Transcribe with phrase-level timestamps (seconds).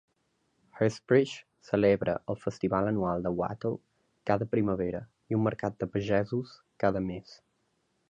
[0.77, 3.77] Hurstbridge celebra el festival anual de Wattle
[4.31, 7.41] cada primavera, i un mercat de pagesos cada mes.